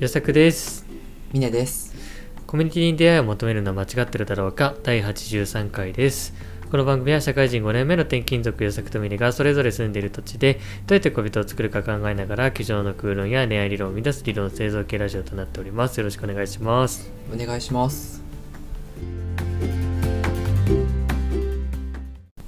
[0.00, 0.86] よさくです。
[1.30, 1.94] ミネです。
[2.46, 4.74] コミュニティに出会いを求めるのは間違ってるだろうか？
[4.82, 6.32] 第83回です。
[6.70, 10.54] この番組は社会人5年目の転勤族よさくとミネがそれぞれ住んでいる土地で
[10.86, 15.98] どうやって恋人を作るか考えながら机上の空論や恋愛理論を生み出す理論製造系ラジオとなっております。
[15.98, 17.12] よろしくお願いします。
[17.30, 18.22] お願いします。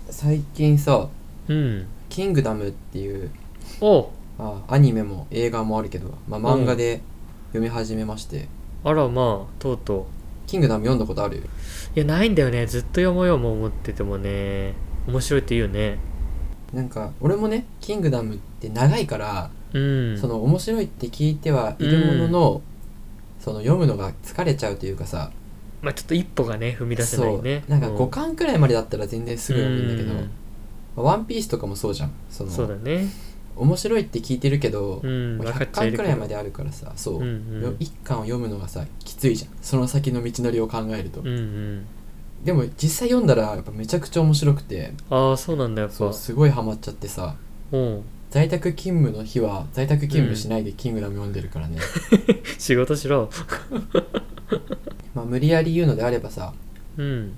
[0.08, 1.06] 最近さ、
[1.48, 1.86] うん。
[2.08, 3.30] キングダムっていう
[3.82, 4.10] お。
[4.38, 7.02] あアニメも映画もあるけど、まあ、漫画で
[7.52, 8.48] 読み始めまして、
[8.82, 10.06] あらまあとうと
[10.46, 11.38] キングダム読んだことある？
[11.38, 11.44] うい
[11.94, 12.66] やないんだよね。
[12.66, 14.74] ずっと読もうよも思っててもね。
[15.06, 15.98] 面白いって言うよね。
[16.72, 20.18] なんか俺もねキングダムって長いから、うん。
[20.18, 22.62] その面白いって聞いてはいるものの、
[23.38, 25.30] その読むのが疲れちゃうというかさ。
[25.82, 27.64] まあちょっと一歩がね踏み出せないね。
[27.68, 27.78] そう。
[27.78, 30.30] なんかう5巻くらいまでだったら全然すぐ読むんだけど、うん。
[30.96, 32.12] まあワンピースとかもそうじゃん。
[32.30, 33.06] そのそうだね
[33.56, 36.02] 面白いって聞いてるけど、うんもう100分かっちゃいるけど。
[36.04, 37.24] 巻くらいまであるからさそう、うんう
[37.58, 37.62] ん。
[37.62, 39.50] よ一巻を読むのがさきついじゃん。
[39.62, 41.86] その先の道のりを考えると、うんうん。
[42.44, 44.92] でも実際読んだらやっぱめちゃくちゃ面白くて。
[45.10, 45.96] ああそうなんだやっぱ。
[45.96, 47.36] そうすごいハマっちゃってさ。
[47.72, 48.02] うん。
[48.30, 51.76] 在宅勤務の日は在宅勤務しないで「キングダム」読んでるからね、
[52.58, 53.28] 仕事しろ。
[55.14, 56.54] まあ無理やり言うのであればさ
[56.96, 57.32] うん。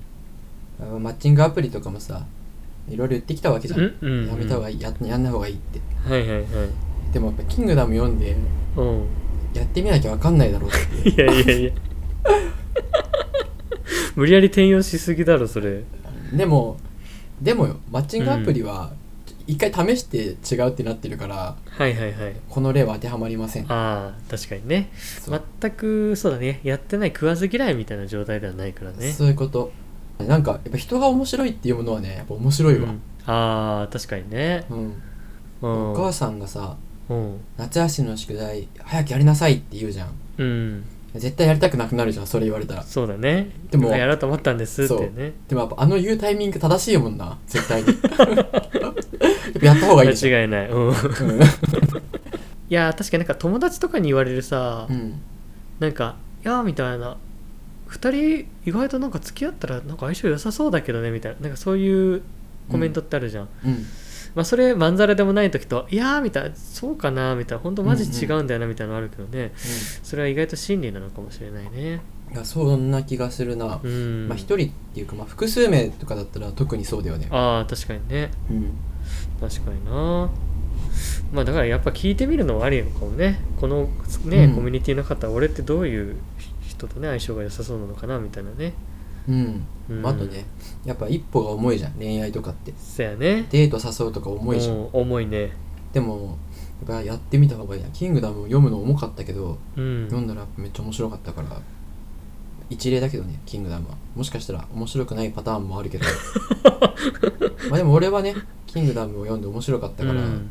[0.79, 2.25] あマッチングアプリとかもさ
[2.87, 4.27] いろいろ言ってきたわけじゃん、うんうんうん。
[4.27, 5.79] やめた方がいいややんない方がいいって。
[6.07, 6.45] はいはいはい。
[7.13, 8.35] でもやっぱ「キングダム」読んで
[8.75, 9.05] うん。
[9.53, 11.09] やってみなきゃ分かんないだろうって。
[11.09, 11.71] いやいやいや。
[14.15, 15.83] 無理やり転用しすぎだろそれ。
[16.33, 16.77] でも
[17.41, 18.93] でもよマッチングアプリは
[19.47, 22.35] 一回試して違うってなってるから、はいはいはい。
[22.49, 23.71] この例は当てはまりません。
[23.71, 24.89] ああ確かにね。
[25.61, 26.61] 全くそうだね。
[26.63, 29.11] やってない食わず嫌いみたいな状態ではないからね。
[29.11, 29.71] そういうこと
[30.19, 33.01] なんかやっぱ人が面白いっていうものはねやっぱ面白いわ、うん。
[33.25, 34.65] ああ確かにね。
[34.69, 35.01] うん。
[35.61, 35.91] うん。
[35.91, 36.77] お母さんがさ
[37.09, 37.39] うん。
[37.57, 40.09] 夏休みの宿題早くやりなさいって言うじゃん。
[40.37, 40.85] うん。
[41.13, 42.83] 絶対やりたくなくなるじゃんそれ言われたら。
[42.83, 43.51] そうだね。
[43.71, 45.33] でも今やろうと思ったんですってね。
[45.47, 47.87] でもやっぱあの言うタイミング正しいもんな絶対に。
[49.61, 50.69] やった方がいい間違いない。
[50.69, 50.91] うん。
[50.91, 51.39] いうん。
[52.69, 55.21] や確かになんか友達とかに言われるさ、うん。
[55.79, 57.17] なんか「いや」みたいな
[57.95, 61.41] 2人意外となんか付き合ったらなんか相性良さそうだけどねみたいな。
[61.41, 62.21] なんかそういう
[62.69, 63.85] コメントってあるじゃん、うん。
[64.33, 67.63] まあそれまんざらでもない時と「いや」みたいな「そうかな」みたいな。
[67.63, 69.53] 本当マジ違うんだよなみたいなのあるけどね、
[70.03, 72.01] それは意外と真理なのかもしれないね。
[72.33, 74.27] いやそんな気がするな、うん。
[74.27, 77.27] まあ一人っていうかまあ複数名とかだったら特にそうだよね。
[77.29, 78.31] ああ確かにね。
[78.49, 78.73] うん。
[79.39, 80.31] 確かにな。
[81.31, 83.39] まあだからやっぱ聞いてみるのはありなのかもね。
[83.57, 83.89] この
[84.25, 84.55] ね、うん。
[84.55, 86.17] コミュニティの方俺ってどういう
[86.85, 88.73] 人とね相性が良さそうなのかなみたいなね。
[89.27, 90.05] うん、うん。
[90.05, 90.45] あとね
[90.85, 92.73] やっぱ一歩が重いじゃん恋愛とかって。
[92.77, 93.47] そやね。
[93.49, 94.75] デート誘うとか重いじゃん。
[94.77, 95.51] うん重いね。
[95.93, 96.37] でも
[96.87, 97.89] やっぱやってみた方がいいな。
[97.89, 100.05] キングダムを読むの重かったけどうん。
[100.05, 101.61] 読んだらめっちゃ面白かったから
[102.69, 103.95] 一例だけどねキングダムは。
[104.15, 106.05] もしかしたら面白くないパターンもあるけど。
[107.69, 108.35] まあでも俺はね
[108.67, 110.49] キングダムを読んで面白かったから、うん。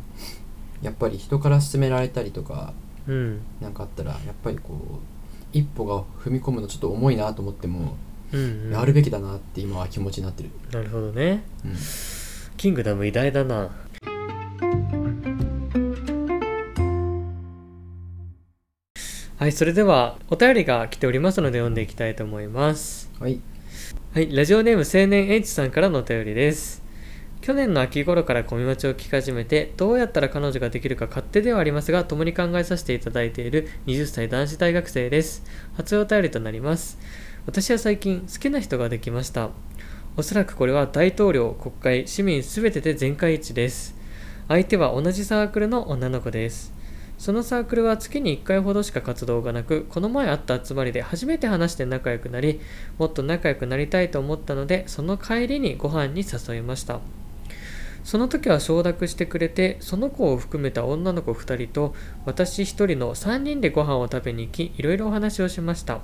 [0.83, 2.73] やっぱり人から勧められたりとか
[3.07, 3.41] うん。
[3.61, 5.14] なんかあったらやっぱりこう
[5.55, 7.97] 一歩が踏み込むのちょっと重いなと思っても、
[8.33, 11.45] うん、うん、やるべきだなって今は気持ちになってる、なるほどね。
[11.65, 11.77] うん、
[12.57, 13.71] キングダム偉大だな。
[19.37, 23.11] はいそれではお便りが来ておりますので読んでいきたいと思います。
[23.21, 23.41] はい。
[24.13, 26.84] はい、ラジオネーム青年 H さんからのお便りです。
[27.45, 35.45] 去年の秋頃からコミマチを聞き始めて、どうやったら彼女ができるか勝手ではありますが、共に考えさせていただいている20歳男子大学生です。
[35.77, 36.99] 初お便りとなります。
[37.45, 39.51] 私は最近好きな人ができました。
[40.17, 43.95] おそらくこれは大統領、国会、市民すべてで全会一致です。
[44.49, 46.73] 相手は同じサークルの女の子です。
[47.19, 52.59] そのサークルは月に1回ほどしか活動がなく、この前あった集まりで初めて話して仲良くなり、
[52.97, 57.01] もっと仲良くなりたいと思ったので、その帰りにご飯に誘いました。
[58.05, 61.95] その時は承諾してくれて、その子を含めた女の子2人と
[62.27, 66.01] 私1人の3人でご飯を食べに行き、いろいろお話をしました。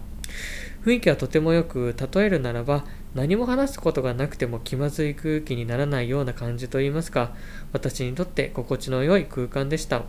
[0.84, 7.34] 雰囲気はとてもよく、例えるならば、何も話すことがなくても気まずい空気にならないような感じといいますか、
[7.72, 10.02] 私にとって心地の良い空間でした。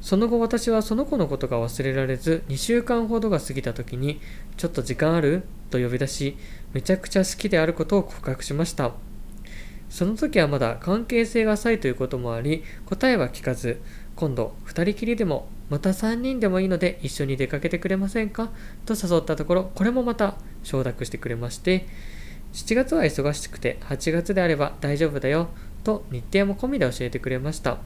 [0.00, 4.20] その後私はその子のことが忘れられず2週間ほどが過ぎた時に
[4.56, 6.36] 「ちょっと時間ある?」と呼び出し
[6.72, 8.92] めちゃくちゃ好きであることを告白しました
[9.88, 13.80] その時はまだ関係性が浅いということもあり答えは聞かず
[14.16, 18.50] 今度2人きりでもまた3人でもいいので一緒に出かけてくれませんか？
[18.86, 21.86] と誘ったところこれもまた承諾してくれまして
[22.52, 25.48] 7月は忙しくて8月であれば大丈夫だよ
[25.84, 27.78] と日程も込みで教えてくれました。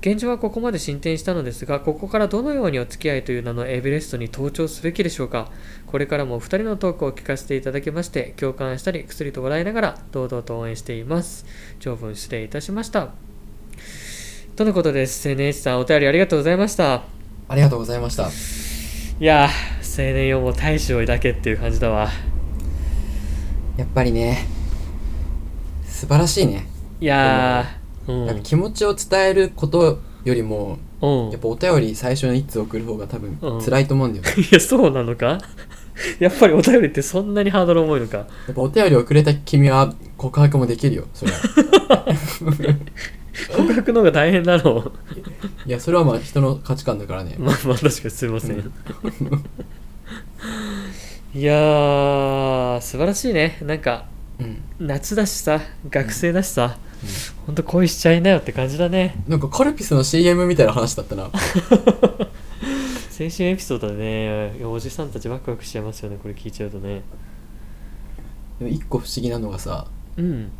[0.00, 5.50] 現状はここまで進展したのですがここからどのようにお付き合いという名のエベレストに登頂すべきでしょうか。
[5.86, 11.46] これからもお二人のトークを聞かせていただきまして共感したり薬と笑いながら堂々と応援しています。
[11.80, 13.08] 長文失礼いたしました。
[14.54, 15.28] とのことです。
[15.28, 17.02] NH さんお便りありがとうございました。
[17.48, 18.28] ありがとうございました。
[19.18, 22.10] いやー青年よも大志を抱けっていう感じだわ。
[23.76, 24.46] やっぱりね
[25.84, 26.66] 素晴らしいね、
[27.00, 27.75] いやー
[28.08, 28.42] うん。
[28.42, 31.30] 気持ちを伝えることよりもうん。
[31.30, 33.64] やっぱお便り最初の1通送る方が多分うん。
[33.64, 35.38] 辛いと思うんだよね、 いやそうなのか？
[36.20, 38.18] やっぱりお便りってそんなにハードル重いのか？
[38.18, 41.38] やっぱお便りをくれた君は告白もできるよそれは。
[43.54, 44.92] 告白の方が大変だろ
[45.66, 47.36] ういやそれはまあ人の価値観だからね。
[47.38, 48.72] まあまあ確かにすいません、
[51.34, 53.58] いやー素晴らしいね。
[53.62, 54.06] なんか
[54.38, 55.60] うん、夏だしさ
[55.90, 56.78] 学生だしさ、
[57.46, 57.54] ほん。
[57.54, 59.22] と恋しちゃいなよって感じだね。
[59.28, 61.24] なんかカルピスの CM みたいな話だったな。
[61.24, 61.30] 青
[63.30, 67.02] 春エピソードでねおじさんたちワクワクしちゃいますよねこれ聞いちゃうとね。
[68.58, 70.50] でも一個不思議なのがさうん。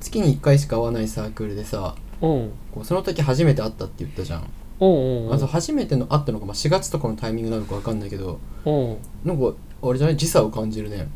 [0.00, 4.48] 月に1回しか会わないサークルでさこうその時初めて会ったって言ったじゃん。
[4.80, 8.98] おう初めての会ったのが、まあ、4月とかのタイミングなのか分かんないけどおう。
[9.24, 9.52] なんか
[9.82, 10.16] あれじゃない？
[10.16, 11.08] 時差を感じるね。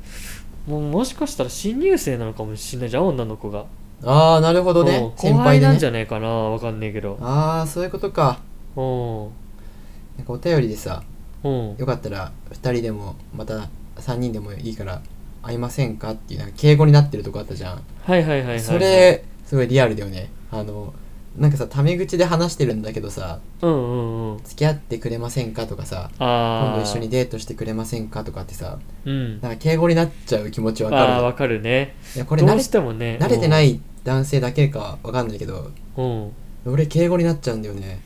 [0.67, 3.67] もうもしかしたら新入生なのかもしれないじゃん女の子が
[4.05, 4.97] ああなるほどね。
[4.97, 5.73] うん先後輩輩でね。
[5.73, 6.29] なんじゃねえかな。
[6.29, 7.19] わかんねえけど。
[7.21, 8.39] ああそういうことか。
[8.77, 9.31] おう
[10.17, 11.03] なんかお便りでさ
[11.43, 15.03] おうよかったら2人でもまた3人でもいいから
[15.43, 16.13] 会いませんか？
[16.13, 17.83] っていうなんか敬語になってるとこあったじゃん。
[18.03, 18.61] はいはいはいはいはい。
[18.61, 20.31] それすごいリアルだよね。
[20.51, 20.93] あの
[21.39, 24.39] なんかさタメ口で話してるんだけどさうんうんうん。
[24.45, 29.41] 付き合ってくれませんかとかさああ今度一緒にデートしてくれませんかとかってさうん。
[29.41, 31.95] なんか敬語になっちゃう気持ちわかるああわかるね。
[32.17, 33.19] いやこれ慣れしてもね。
[33.21, 36.33] 慣れてないい男性だけかわかんないけどうん、うん
[36.67, 38.01] 俺敬語になっちゃうんだよね。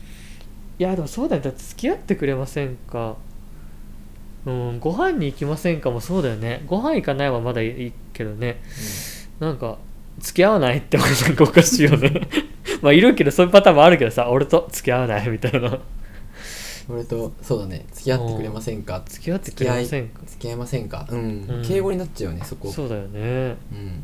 [0.79, 1.41] いやでもそうだよ。
[1.41, 3.17] だって付き合ってくれませんか。
[4.45, 6.63] うんご飯に行きませんかもそうだよね。
[6.67, 8.61] ご飯行かないはまだいいけどね。
[9.39, 9.79] なんか
[10.19, 12.27] 付き合わないってなんかおかしいよね
[12.83, 15.79] まあいるけどそういうパターンもあるけどさ俺と付き合わないみたいな。
[16.89, 17.85] 俺とそうだね。
[17.93, 19.01] 付き合ってくれませんか？
[19.05, 20.19] 付き合ってくれませんか？
[20.25, 21.07] 付き合いませんか？
[21.09, 21.63] うん、うん。
[21.65, 22.69] 敬語になっちゃうよねそこ。
[22.69, 23.55] そうだよね。
[23.71, 24.03] うん。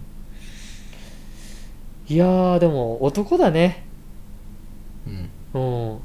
[2.08, 3.86] いやーでも男だね。
[5.06, 5.62] うん。
[5.62, 6.00] うん。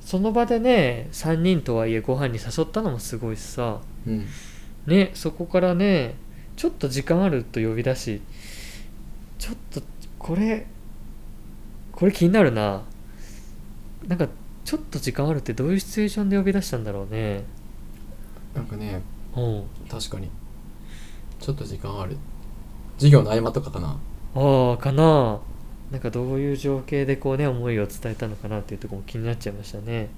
[0.00, 3.78] その場でね3人とはいえご飯に誘ったのもすごいしさ。
[4.04, 4.26] うん。
[4.88, 6.16] ねそこからね
[6.56, 8.20] ちょっと時間あると呼び出し
[9.38, 9.80] ちょっと
[10.18, 10.66] これ
[11.96, 12.82] これ気になるな。
[14.06, 14.28] なんか
[14.64, 17.44] ちょっと時間あるってどういうシチュエーションで呼び出したんだろうね。
[18.54, 19.02] なんかね
[19.34, 19.64] うん。
[19.88, 20.30] 確かに。
[21.40, 22.16] ちょっと時間ある。
[22.96, 23.98] 授業の合間とかかな。
[24.34, 25.40] ああかな。
[25.90, 30.08] なんかどういう情景でこうね思いを伝えたのかなっていうところも気になっちゃいましたね。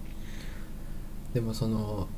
[1.34, 2.08] でもその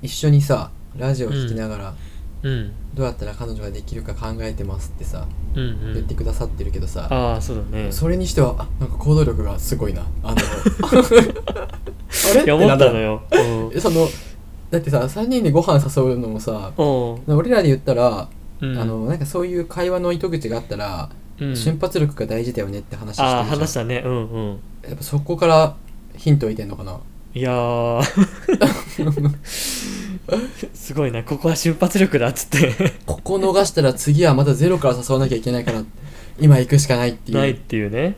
[0.00, 1.94] 一緒にさラジオ聞きながら、
[2.42, 2.72] うん。
[2.94, 5.94] どうやったら彼女ができるか考えてますってさ、うんうん。
[5.94, 7.92] 言ってくださってるけどさああそうだね。
[7.92, 10.06] それにしてはあなんか行動力がすごいな。
[10.22, 10.94] あのあ
[12.34, 12.44] れ？
[12.44, 13.22] いや思ったのよ。
[13.32, 14.08] よその
[14.70, 16.72] だってさ3人でご飯誘うのもさ
[17.26, 18.28] 俺らで言ったら、
[18.60, 18.78] うん。
[18.78, 21.56] あのなんかそういう会話の糸口があったら、うん。
[21.56, 23.38] 瞬発力が大事だよねって話してるじゃん。
[23.38, 24.02] ああ話したね。
[24.04, 24.58] うんうん。
[24.88, 25.76] やっぱそこから
[26.16, 26.98] ヒントを得てんのかな。
[27.34, 28.02] いやー
[30.74, 32.74] すごいなここは瞬発力だっつって。
[33.06, 35.82] ここ逃したら次はまたゼロから誘わなきゃいけないから
[36.38, 37.38] 今行くしかないっていう。
[37.38, 38.16] ないっていうね、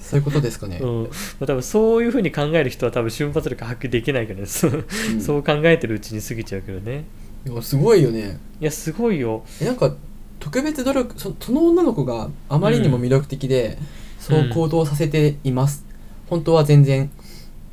[0.00, 1.02] そういうことですかね、うん。
[1.04, 1.08] ま
[1.42, 5.20] あ、多分そういうふうに考える人は多分瞬発力発揮できないからねそううん。
[5.22, 7.04] そう考えてるうちに過ぎちゃうけどね。
[7.44, 8.38] でもすごいよね。
[8.60, 9.44] いやすごいよ。
[9.60, 9.94] えなんか
[10.40, 13.78] 特別努力そその女の子があまりにも魅力的で、
[14.18, 15.84] そう行動させています、
[16.28, 17.10] 本当は全然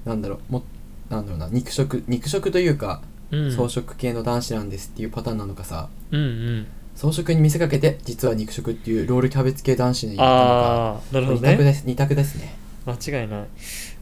[0.05, 0.63] なんだろうも
[1.09, 3.11] なんだろうな肉食肉食というか、うん
[3.51, 5.89] 草食系の男子なんですっていうパターンなのかさ。
[6.11, 6.67] うんうん。
[6.95, 10.35] 草食に見せかけて実は肉食っていうロールキャベツ系男子にいたのか。
[10.35, 11.83] ああなるほど二択ねです。
[11.85, 12.55] 二択ですね。
[12.85, 13.47] 間違いない。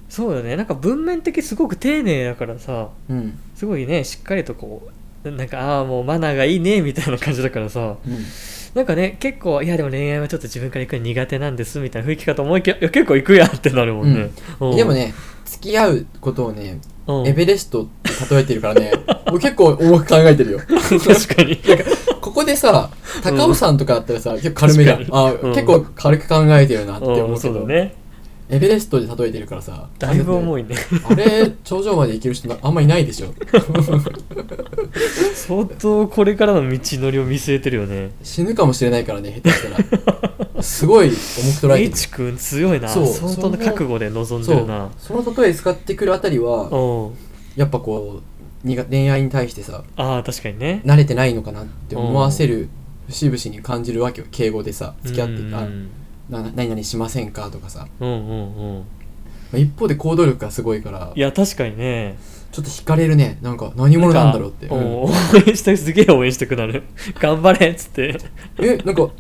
[0.10, 0.56] そうだね。
[0.56, 2.90] なんか文面的すごく丁寧だからさ。
[3.10, 3.40] うん。
[3.56, 4.90] すごいねしっかりとこ
[5.24, 7.98] うなんかああもうマナーがいいねみたいな感じだからさ。
[8.06, 8.18] うん。
[8.74, 14.76] なんかね結構いやでも恋愛はちょっと自分から行くの苦手なんですみたいな雰囲気かと思いきや結構行くやんってなるもんね、うん。
[14.76, 15.14] でもね
[15.46, 16.80] 付き合うことをね
[17.10, 17.28] うん。
[17.28, 18.92] エベレストって例えてるからね。
[19.28, 20.60] 俺結構重く考えてるよ。
[20.60, 21.60] 確かに。
[22.22, 22.90] ここでさ
[23.24, 25.54] 高尾山とかだったらさ結構軽めじゃん、あ、うん。
[25.54, 27.96] 結構軽く考えてるなって思ううんけど、そうだね
[28.52, 29.90] エベレストで例えてるからさ。
[30.00, 30.76] だいぶ重いいね。
[31.08, 33.34] あれ頂上まで行ける人なあんまいないでしょ。
[35.36, 38.12] 相当これからの道のりを見据えてるよね。
[38.24, 40.64] 死ぬかもしれないからね下手したら。
[40.64, 41.86] すごい重く捉えてる。
[41.86, 42.90] H 君強いな。
[42.90, 43.08] そう。
[43.08, 44.90] 相当の覚悟で臨んでるな。
[44.98, 47.12] その例え使ってくるあたりは
[47.56, 48.24] やっぱこう
[48.66, 50.82] 恋愛に対してさああ確かにね。
[50.86, 52.68] 慣れてないのかなって思わせる
[53.08, 54.28] 節々に感じるわけよ。
[54.32, 55.54] 敬語でさ付き合ってうん。
[55.54, 55.68] あ
[56.30, 57.88] な何々しませんかとかさ。
[58.00, 58.80] うんうんうん。
[58.80, 58.86] ま
[59.56, 61.12] あ一方で行動力がすごいから。
[61.16, 62.18] いや確かにね。
[62.52, 63.38] ちょっと惹かれるね。
[63.42, 65.04] なんか何者なんだろうって、うん。
[65.04, 65.10] 応
[65.48, 66.84] 援したい すげえ応援したくなる。
[67.20, 68.18] 頑張れっつって。
[68.60, 69.12] えなんかやっ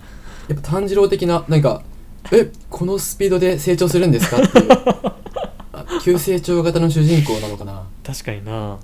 [0.55, 1.83] ぱ炭治郎的ななんか
[2.31, 4.67] えこのスピードで成長するんですかっていう。
[5.73, 7.83] あ急成長型の主人公なのかな。
[8.03, 8.73] 確かにな。
[8.73, 8.79] う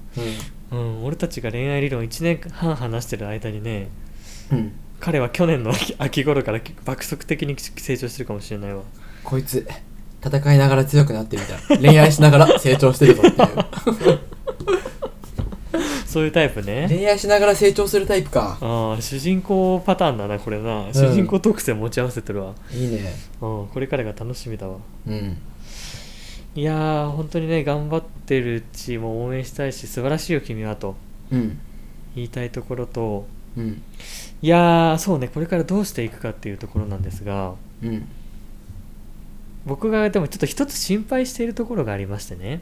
[0.72, 3.90] うん俺たちが恋愛理論1年半話してる間にね
[4.52, 4.72] ん、うん、
[5.06, 8.82] 彼は去年の秋 秋頃から爆速的に成長してるかもしれないわ。
[9.24, 9.68] こいつ
[10.26, 11.78] 戦いながら強くなってるみたい。
[11.80, 13.46] な恋愛しながら成長してるぞってい
[14.14, 14.20] う。
[16.08, 16.88] そういうタイプね。
[16.90, 18.58] 恋愛しながら成長するタイプか。
[18.60, 22.56] ああ主人公パターンだなこれな、主人公特性持ち合わせてるわ。
[22.74, 23.14] いいね。
[23.42, 24.78] うんこれからが楽しみだわ。
[25.08, 25.38] うん。
[26.56, 30.96] いやー本当にね頑張ってるチームを応援したいし素晴らしいよ君はと
[31.32, 31.60] うん。
[32.16, 33.82] 言いたいところとうん。
[34.42, 35.28] いやーそうね。
[35.28, 38.08] これからどうしていくかっていうところなんですがうん。
[39.66, 42.62] 僕がでもちょっと一つ心配しているところがありましてね。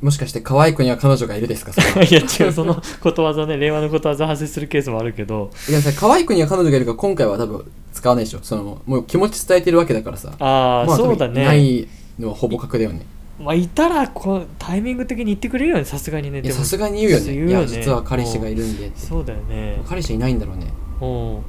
[0.00, 1.70] もしかして可愛い子には彼女がいるですか？
[2.02, 5.50] いや違うそのことわざね令和のことわざ発生するケースもあるけど。
[5.68, 8.40] いやさ可愛い子には彼女がいるから今回は多分使わないでしょ。
[8.42, 10.32] そのもう気持ち伝えてるわけだからさ。
[10.40, 13.06] ああ、まそうだ多分いなねいのはほぼ確だよね
[13.42, 16.42] まあいたらこうタイミング的に言ってくれるよねさすがにね。
[16.52, 17.24] さすがに言うよね。
[17.24, 17.50] 言うよね。
[17.50, 19.82] いや実は彼氏がいるんでそうだよね。
[19.86, 20.72] 彼氏いないんだろうね。
[21.00, 21.42] うん。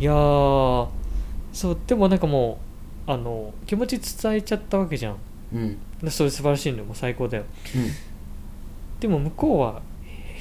[0.00, 0.88] いやー
[1.52, 2.58] そうでもなんかも
[3.06, 5.16] うあの気持ち伝えちゃったわけじゃん。
[5.54, 6.10] うん。
[6.10, 6.84] それ素晴らしいのよ。
[6.84, 7.44] もう最高だよ。
[8.98, 9.82] でも向こうは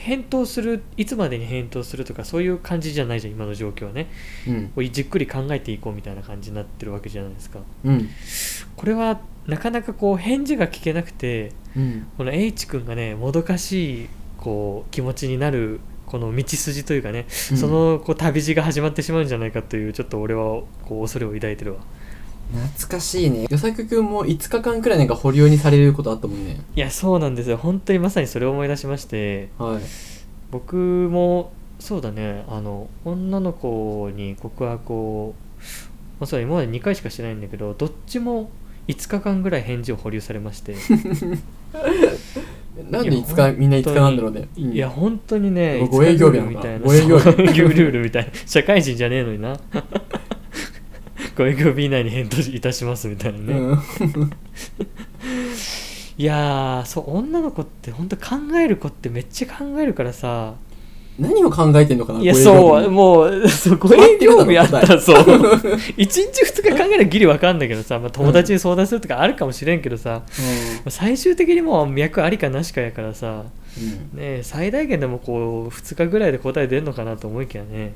[0.03, 4.07] 返答するいつまでに返答するとかそういう感じじゃないじゃん今の状況はね。
[4.47, 4.91] うん。
[4.91, 7.59] じっくり考えていこうみたいな感じになってるわけじゃないですか。
[7.83, 8.09] うん。
[8.75, 12.07] これはなかなかこう返事が聞けなくてうん。
[12.17, 17.57] この H 君がねもどかしいこう気持ちになるこの道筋というかね、うん。
[17.57, 21.79] そのこう旅路が始まってしまうんじゃないかというちょっと俺はこう恐れを抱いてるわ。
[22.53, 23.43] 懐かしいね。
[23.49, 26.59] 与作くんも5日間くらいなんか保留にされることあったもんね。
[26.75, 27.55] いやそうなんですよ。
[27.55, 29.49] 本当にまさにそれを思い出しまして。
[29.57, 29.81] はい。
[30.51, 32.43] 僕もそうだね。
[32.49, 35.33] あの女の子に告白を、
[36.19, 38.49] まあ、そう今まで2回しかしてないんだけどどっちも
[38.87, 40.75] 5日間ぐらい返事を保留されまして。
[42.89, 44.47] なんで5日みんな5日なんだろうね。
[44.55, 46.85] いや本当にねごご営業日みたいな。
[46.85, 47.25] ご営業日。
[47.31, 48.31] ルールみたいな。
[48.45, 49.59] 社会人じゃねえのにな。
[51.37, 53.79] ご営業日以内に返答いたしますみたいなね、うん。
[56.17, 60.55] いやーそう女の子って本当考える子ってめっちゃ考えるからさ
[61.21, 63.25] 何を考えてんのかないやそうも。
[63.25, 65.17] う そうご営業日あったらそう。
[65.17, 70.21] 1日2日考えるギリわかんないけどさ、まあ、友達に相談するとかあるかもしれんけどさ、ま
[70.87, 73.43] あ最終的にもう脈ありかなしかやからさ
[73.77, 73.87] うん。
[73.87, 77.93] ねえ最大限でもこう2日ぐらいで答え出るのかなと思いきやね。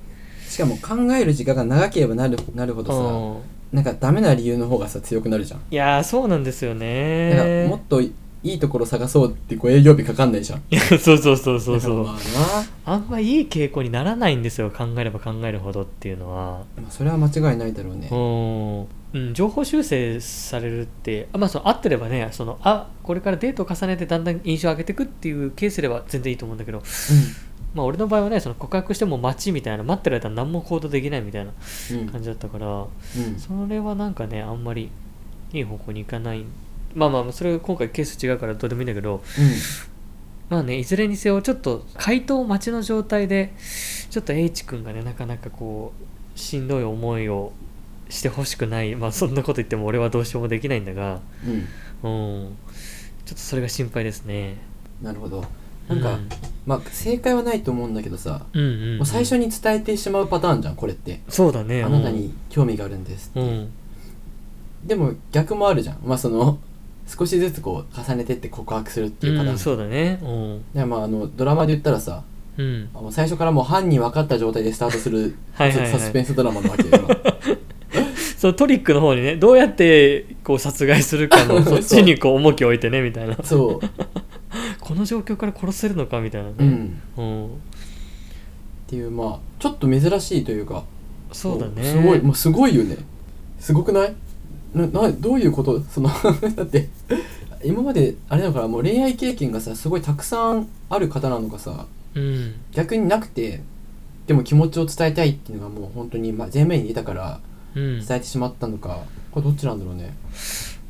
[0.48, 3.75] しかも考える時間が長ければなるなるほどさうん。
[3.75, 5.62] なんかダメな理由の方がさ強くなるじゃん。
[5.72, 8.01] いやーそうなんですよねもっと
[8.46, 10.60] いいところ探そうってこう営業日かかんないじゃん。
[10.70, 12.06] いやそうそうそうそうそう。
[12.08, 16.64] ああんまいい傾向にならないんですよ考えれば考えるほどっていうのは。
[16.75, 18.08] な、まあ、それは間違いないだろうね。
[18.12, 26.84] うん、うん、情報修正されるってあまあその合ってればねそのあこれからデートを重ねてだんだん印象を上げていくっていうケースでは全然いいと思うんだけど。
[27.74, 31.52] まあ俺の場合はねその告白しても待ちみたいな待ってる間何も行動できないみたいな
[31.92, 32.68] うんうん感じだったから。
[32.68, 33.40] うん。
[33.40, 34.92] それはなんかねあんまり
[35.52, 36.46] いい方向に行かない
[36.96, 39.22] まあまあそれ今回ケース違うからどうでもいいんだけど
[40.50, 43.54] まあねいずれにせよちょっと回答待ちの状態で
[44.10, 45.94] ちょっと H 君がねなかなかこ
[46.36, 47.54] うしんどい思いを
[48.10, 48.96] してほしくない。
[48.96, 51.20] まあそんなこと言っても俺はどうしようもできないんだが
[52.04, 52.10] うん。
[52.10, 52.44] うん。
[52.44, 52.58] うん
[53.25, 54.58] ちょっとそれが心配ですね。
[55.02, 55.44] なるほど。
[55.88, 56.30] なんか、うん。
[56.68, 58.98] まあ正解はないと思うんだけどさ、うんうんうん。
[58.98, 61.84] もう最初に伝えてしまうパターンじゃんこれって、そうだね。
[61.84, 63.72] あなたに興味があるんですって、うん、うん。
[64.86, 66.00] でも逆もあるじゃん。
[66.06, 66.60] まあその
[67.08, 70.20] 少しずつこう重ねてって告白するっていうパターン、うん、そうだね。
[70.22, 70.64] うん。
[70.74, 72.24] でまああのドラマで言ったらさ
[72.58, 72.90] うん。
[73.12, 76.90] 最初からもう犯人分かった状態でスタートする はいサスペンスドラマなわけよ。
[76.94, 78.06] 今
[78.38, 83.38] そのトリックの方にねどうやってこう殺害するかの そっちにこう重きを置いてねみたいな。
[83.44, 83.88] そう。
[84.80, 86.50] この状況から殺せるのかみたいな。
[86.50, 87.02] ねうん。
[87.18, 87.50] うん、っ
[88.88, 90.84] ていうまあちょっと珍しいというか。
[91.32, 91.84] そうだね。
[91.84, 92.98] すごいもうすごいよね。
[93.60, 94.14] すごくない？
[94.75, 95.82] ななどういうこと？
[95.89, 96.10] その
[96.55, 96.89] だって
[97.63, 102.53] 今まであれだからもう恋愛経験がさすごいたくさんある方なのかさうん。
[102.72, 103.62] 逆になくて
[104.27, 107.39] でも気持ちを伝えたいっていうのがもう本当にまあ前面に出たから
[107.75, 108.05] うん。
[108.05, 109.00] 伝えてしまったのか、
[109.32, 110.13] これどっちなんだろうね？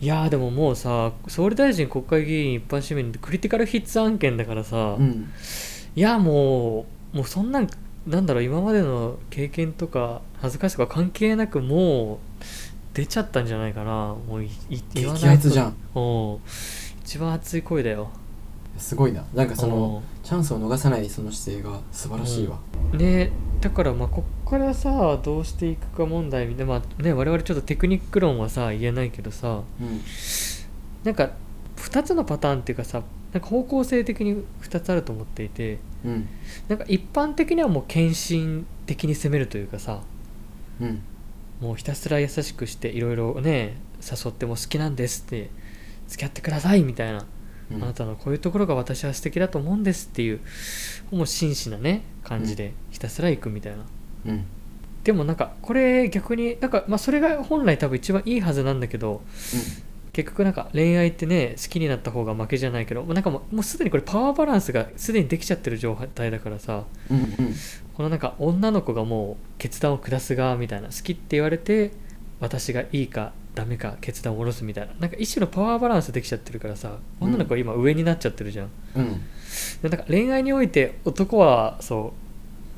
[0.02, 5.30] いやーでももうさ総理大臣国会議員一般市民クリティカルヒッツ案件だからさ、うん。
[5.96, 7.68] いやもうもうそんなん
[8.06, 12.35] なんだろう今までの経験とか恥ずかしさとか関係なくもう
[12.96, 14.16] 出ちゃったんじゃないかな。
[14.28, 15.76] もういい言わない激アツじゃん。
[15.96, 16.00] う。
[16.00, 16.40] ん
[17.04, 18.10] 一番熱い声だよ。
[18.78, 19.26] すごいな。
[19.34, 22.58] なんかそのチャンスを逃さないその姿勢が素晴らしいわ、
[22.94, 22.98] うん。
[22.98, 26.74] ねだからまあこっからさどうしていくか問題みたいな。
[26.74, 29.62] まあね我々ちょっとテクニック論はさ言えないけどさ。
[29.82, 30.02] うん。
[31.04, 31.32] なんか
[31.76, 35.80] 2つのパターンっていうかさなんか方向性的に2つあると思っていて。
[36.06, 36.28] うん。
[36.70, 40.00] なんか一般的にはもう献身的に攻めるというかさ。
[40.80, 41.02] うん
[41.62, 45.50] もうひたすら優しくしていろいろね誘っても好きなんですって
[46.08, 47.26] 付き合ってくださいみたいな、
[47.72, 47.84] うん。
[47.84, 50.42] あなたのこういうところが私は素敵だと思うんですっていう
[51.12, 53.86] もう真摯なね感じでひたすら行くみたいな、
[54.28, 54.46] うん。
[55.04, 59.22] でもなんかこれ逆になんかまあそれが本来多分一番いいはずなんだけど
[60.16, 67.54] 結局なんか恋愛ってね好きになった方が負けじゃないけどもうなんかもうもうすでにこれパワーバランスがすでにできちゃってる状態だからさうんうん。
[67.94, 71.92] このなんか女の子がもう決断を下す側みたいな好きって言われて
[72.40, 79.22] 私がいいかダメか決断を下ろすみたいななんか一種のパワーバランスできちゃってるからさ女の子は今上になっちゃってるじゃん、うん。
[79.82, 82.25] でなんか恋愛において男はそう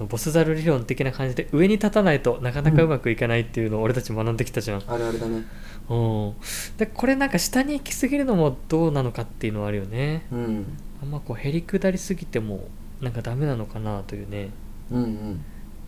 [0.05, 5.43] ボスザル理論的な感じで上に立たないとなかなかうまくいかないっていうのを俺たち学んできたじゃん、あるあるだね。
[5.89, 6.33] うん、
[6.77, 10.25] でこれなんか下に行き過ぎるのもどうなのかっていうのはあるよね。
[10.31, 10.65] うん。
[11.01, 12.67] あんまこうへりくだりすぎても
[13.01, 14.49] なんかダメなのかなというね。
[14.91, 15.45] うんうん。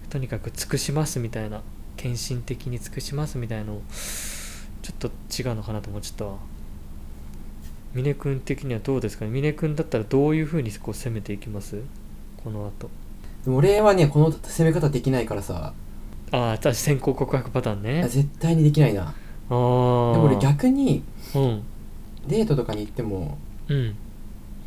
[0.10, 1.62] とにかく尽くしますみたいな
[1.98, 3.82] 献身的に尽くしますみたいの
[4.82, 5.08] ちょっと
[5.42, 6.38] 違うのかなと思っちゃったわ。
[7.94, 9.32] 峰君的にはどうですかね？
[9.32, 11.82] 峰君だったらどういうふうにこう攻めていきます？
[12.44, 12.90] この後
[13.46, 15.74] でも俺はねこの攻め方できないからさ。
[16.32, 18.08] ああ私先行告白パターンね。
[18.08, 19.02] 絶対にできないな。
[19.04, 19.16] ああで
[19.52, 21.04] も俺逆に
[21.36, 21.64] うん。
[22.28, 23.96] デートとかに行ってもうん。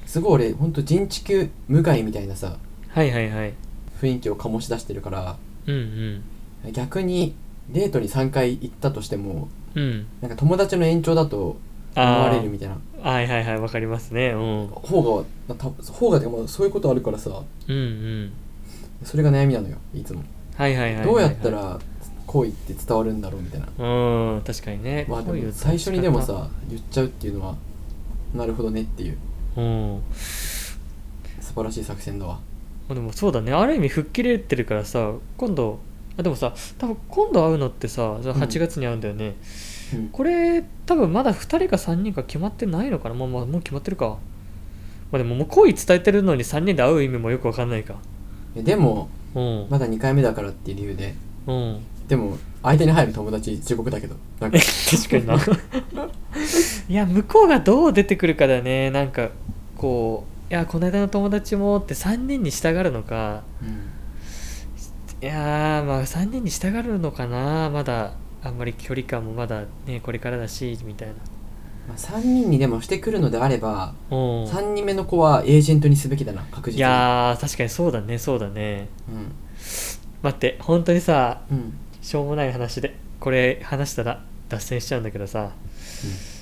[0.07, 2.57] すごい俺ほんと人畜無害みたいなさ
[2.88, 3.55] はいはいはい。
[4.01, 6.23] 雰囲気を醸し出してるからうん
[6.64, 6.73] うん。
[6.73, 7.35] 逆に
[7.70, 10.07] デートに3回行ったとしてもうん。
[10.20, 11.57] なんか友達の延長だと
[11.94, 12.79] 思われるみたいな。
[13.03, 14.31] はいはいはいわかりますね。
[14.31, 14.66] うん。
[14.68, 17.42] 方がた方がでもそういうことあるからさ。
[17.68, 18.33] うんうん
[19.05, 20.23] それが悩みなのよいつも。
[20.57, 21.07] はいはいはいはいはい。
[21.07, 21.79] どうやったら
[22.27, 23.67] 好意って伝わるんだろうみたいな。
[23.67, 25.07] うん確かにね。
[25.09, 27.57] まあでも最初にでもさ言っちゃうっていうのは
[28.35, 29.19] なるほどねっていう。
[29.57, 30.03] うん。
[30.15, 30.79] 素
[31.55, 32.35] 晴らしい作戦だわ。
[32.88, 33.53] まあでもそうだね。
[33.53, 35.81] ある意味吹っ切れてるからさ今度
[36.17, 39.35] あでもさ多分今度会うのってさじゃあ8月に会うんだよね、
[39.95, 40.09] うん。
[40.09, 43.15] これ多分まだ2人か3人か決まってないのかな。
[43.15, 44.19] まあまあもう決まってるか。
[45.11, 47.97] まあでももう好意伝えてるのに3人で会う意味もよくわかんないか。
[47.97, 48.12] え
[48.57, 49.67] でもうん。
[49.71, 51.15] まだ2回目だからっていう理由で。
[51.47, 51.81] うん。
[52.09, 54.59] でも相手に入る友達地獄だけどなんか。
[54.91, 55.37] 確かにな。
[56.88, 58.91] いや向こうがどう出てくるかだよね。
[58.91, 59.31] なんか
[59.77, 63.43] こういやこの間の友達もって3人に従うのか。
[63.62, 63.88] うん。
[65.23, 67.71] いやーまあ3人に従うのかな。
[67.71, 68.12] まだ
[68.43, 71.15] あんまり距離感もまだねこれからだしみたいな
[71.88, 74.16] まあ、3人にでもしてくるのであればうん。
[74.45, 76.79] 3人目の子はエージェントにすべきだな確実に。
[76.79, 78.88] いやー確かにそうだねそうだね。
[79.09, 79.33] うん。
[80.23, 81.75] 待って本当にさうん。
[82.01, 85.53] しょうもない話でこれ話したら脱線しちゃうんだけどさ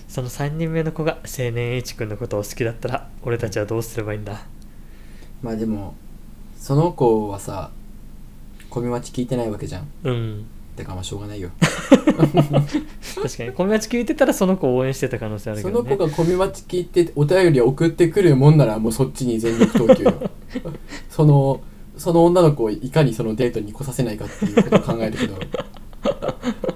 [0.09, 4.41] その3人目の子が青年 H 君のことを好きだったら俺たちはどうすればいいんだ？
[5.43, 5.95] まあでも
[6.57, 7.71] その子はさ
[8.69, 9.89] 小見待ち聞いてないわけじゃん。
[10.05, 11.51] うんてかまあしょうがないよ。
[11.61, 15.75] 確かに小町聞いてたらその子を応援してた可能性あるけどね。
[15.75, 20.31] その子が小見待ち聞いてお便りを送ってくるもんならもうそっちに全力投球よ。
[21.11, 21.61] その
[21.97, 25.35] その女の子をいかにそのデートに来させないかっていうことを考えるけど。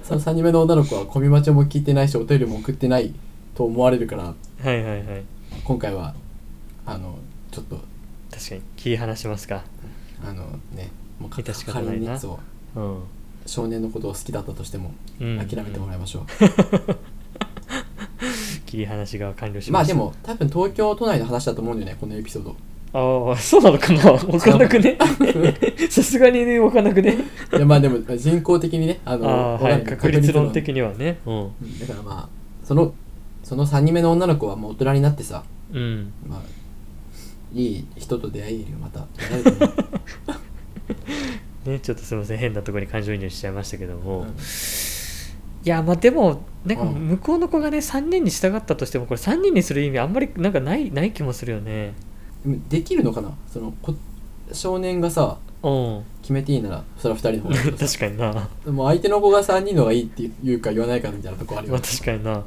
[0.03, 3.11] その3人目の女の子は小見待ちも聞いてないしお便りも送ってない
[3.55, 4.23] と思われるから。
[4.23, 4.33] は
[4.71, 5.23] いはいはい。
[5.63, 6.13] 今回は
[6.85, 7.17] あの
[7.51, 7.79] ちょっと。
[8.31, 9.63] 確かに切り離しますか。
[10.23, 11.91] あのねもう致し方ないな。
[11.91, 12.39] 仮にそ
[12.75, 12.79] う。
[12.79, 13.03] うん、
[13.45, 16.23] 少年のことを好きだったとしてもうん、諦めてもらいましょう、
[18.65, 22.55] 切り離しが完了しまあでましたも多分東京都内の話だと思うんだよねこのエピソード。
[22.93, 24.13] ああそうなのかな？
[24.13, 24.97] 分かんなくね？
[25.89, 27.17] さすがにね分かんなくね？
[27.53, 29.83] いやまあでも人口的にねあのああはい。
[29.83, 31.19] 確率論確的にはね。
[31.25, 31.33] うん。
[31.35, 31.79] うん。
[31.79, 32.29] だからまあ
[32.63, 32.93] その
[33.43, 36.13] その3人目の女の子はもう大人になってさうん。
[36.25, 36.41] まあ
[37.53, 39.05] いい人と出会えるよまた
[41.75, 42.37] ねちょっとすみません。
[42.37, 44.27] 変なところに感情移入しちゃいましたけども、うん。
[44.27, 44.31] い
[45.63, 47.07] やまあでもなんかうん。
[47.09, 51.93] 向こうの子がね3人に従ったとしてもこれ3人にする意味あんまりなんかないない気もするよね。
[52.69, 53.31] できるのかな？
[53.51, 53.93] そのこ
[54.51, 56.03] 少年がさうん。
[56.21, 58.49] 決めていいならそれは2人の方が 確かにな。
[58.71, 62.43] も相手の子が3人の方がいいって言うか言わないかみたいなとこあるよあね、確かにな。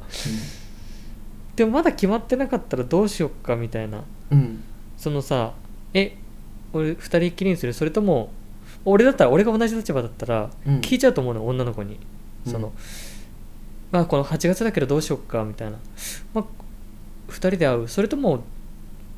[1.55, 4.03] でもまだ決まってなかったらどうしよっかみたいな。
[4.31, 4.63] うん、うん
[4.97, 5.53] そのさ
[5.93, 6.17] え
[6.73, 7.73] 俺2人きりにする？
[7.73, 8.31] それとも
[8.85, 10.79] 俺だったら俺が同じ立場だったらうん。
[10.79, 11.99] 聞いちゃうと思うの女の子に。
[12.45, 12.51] うん。
[12.51, 12.71] その、
[13.91, 15.77] まあこの8月だけどどうしよっかみたいな、
[16.33, 16.45] まあ、
[17.31, 17.87] 2人で会う。
[17.87, 18.43] それとも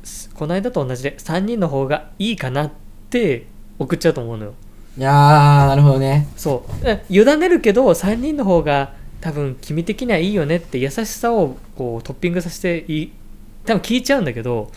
[0.04, 2.70] すこの間と同じで3人の方がいいかなっ
[3.10, 3.46] て
[3.78, 4.54] 送っちゃうと思うのよ。
[4.98, 6.28] いやーなるほどね。
[6.36, 6.72] そう。
[6.88, 13.12] え委ねるけど3人の方が多分君的にはいいよねって優しさをこうトッピングさせていい
[13.64, 14.72] 多分聞いちゃうんだけど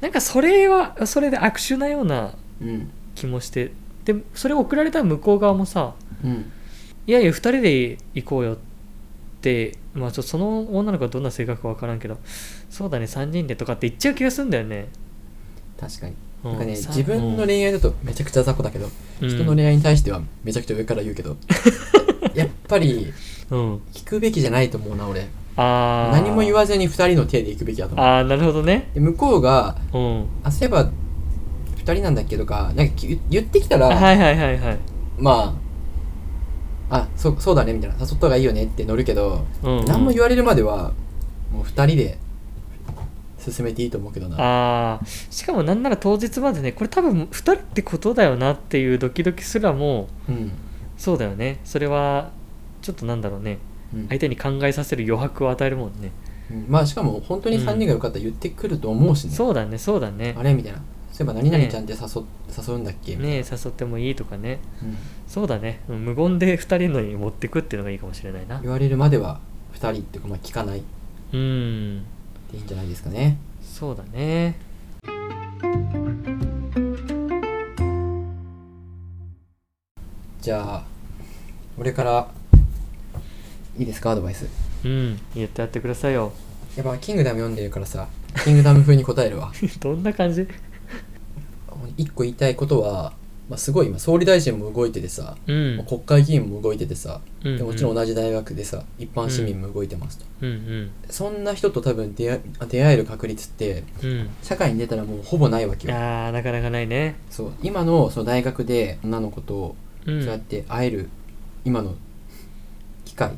[0.00, 2.90] なんかそれはそれで悪手なようなうんうん。
[3.14, 3.72] 気もして
[4.04, 6.50] でそれを送られた向こう側もさうん。
[7.06, 8.56] いやいや2人で行こうよっ
[9.40, 12.18] てまあちょその女の子はどんな性格か分からんけど
[12.70, 14.88] そうだね3人でとかって言っちゃう気がするんだよね、
[15.78, 16.14] 確かに。
[16.44, 18.88] うなんかねさ自分の恋愛だとめちゃくちゃ雑魚だけど、
[19.20, 19.28] うん。
[19.28, 21.36] 人の恋愛に対してはめちゃくちゃ上から言うけど
[22.34, 23.12] やっぱり
[23.50, 23.74] うん。
[23.92, 25.28] 聞くべきじゃないと思うな俺。
[25.56, 28.06] ああ何も言わずに2人の手で行くべきだと思う。
[28.06, 28.90] ああなるほどね。
[28.94, 30.26] で向こうがうん。
[30.44, 30.90] あそういえば
[31.84, 34.78] 2人なんだっけとかなんか言言ってきたら、はいはいはいはい。
[35.18, 35.54] ま
[36.90, 37.96] ああそそうだねみたいな。
[37.98, 39.84] 誘った方がいいよねって乗るけど、うんうん。
[39.86, 40.92] 何も言われるまでは
[41.52, 42.18] もう2人で
[43.38, 44.36] 進めていいと思うけどな。
[44.38, 50.52] ああしかもなんなら当日までねこれ多分2人ってことだよなっていうドキドキすらもうん、
[50.96, 51.60] そうだよね。
[51.64, 52.30] それは
[52.82, 53.58] ちょっとなんだろうね。
[53.94, 54.08] うん。
[54.08, 56.12] 相手に考えさせる余白を与えるもんね。
[56.50, 56.66] うん。
[56.68, 60.34] まあしかも本当に3人がよかったら言ってくると思うしね、そうだねそうだね。
[60.38, 60.82] あれみたいな
[61.24, 61.98] そういえば何々ちゃんって誘,、
[62.68, 63.16] 誘うんだっけ？
[63.16, 64.58] ねえ誘ってもいいとかね。
[64.82, 64.96] うん。
[65.28, 65.80] そうだね。
[65.88, 68.60] うん無言で2人のに持ってくっていうのがいいかもしれないな。
[68.60, 69.40] 言われるまでは
[69.74, 70.82] 2人っていうかまあ聞かない。
[71.32, 72.02] うん。
[72.50, 73.38] でいいんじゃないですかね。
[73.62, 74.56] そうだね。
[80.40, 80.82] じゃあ
[81.78, 82.28] 俺から
[83.78, 84.46] いいですかアドバイス？
[84.84, 85.20] うん。
[85.34, 86.32] 言ってやってくださいよ。
[86.76, 88.08] やっぱキングダム読んでるからさ
[88.44, 89.52] キングダム風に答えるわ。
[89.80, 90.46] どんな感じ？
[91.96, 93.12] 一個言いたいことは、
[93.48, 95.84] まあ、すごい今総理大臣も動いててさ、うん。
[95.86, 100.48] 国会議員も動いててさ、うんでもちろん同じ大学でさ一般市民も動いてますと、うん。
[100.48, 104.30] うんそんな人と多分出会出会える確率ってうん。
[104.42, 105.94] 社会に出たらもうほぼないわけよ。
[105.94, 107.16] あーなかなかないね。
[107.30, 107.52] そう。
[107.62, 109.76] 今のその大学で女の子と
[110.06, 110.20] うん。
[110.20, 111.08] そうやって会える
[111.64, 111.94] 今の
[113.04, 113.32] 機会、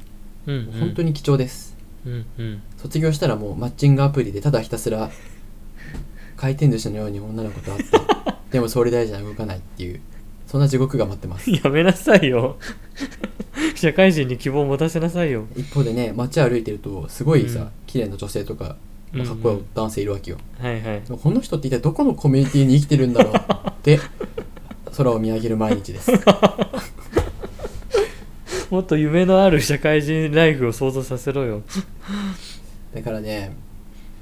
[0.47, 0.73] うんうん。
[0.81, 1.77] 本当に貴重です。
[2.07, 2.62] うんうん。
[2.77, 5.11] 卒業したらもうマッチングアプリでただひたすら
[6.37, 7.99] 回転寿司のように女の子と会って
[8.55, 10.01] でも総理大臣は動かないっていう。
[10.47, 11.51] そんな地獄が待ってます。
[11.64, 12.57] やめなさいよ。
[13.75, 15.47] 社会人に希望を持たせなさいよ。
[15.57, 17.69] 一方でね街歩いてるとすごいさ、うん。
[17.88, 18.77] 綺麗な女性とか、
[19.12, 19.21] うん。
[19.23, 21.03] うんかっこいい男性いるわけよ、はいはい。
[21.21, 23.35] この人って一体どこのコミュニティに生きてるんだろう？
[23.71, 23.99] って
[24.97, 26.12] 空を見上げる毎日です。
[28.71, 31.62] もっと夢のある社会人ライフを想像させろよ。
[32.95, 33.57] だからね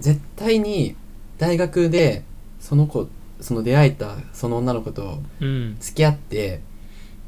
[0.00, 0.96] 絶対に
[1.36, 2.22] 大学で
[2.60, 3.08] その子
[3.42, 5.76] その出会えたその女の子とうん。
[5.80, 6.60] 付き合って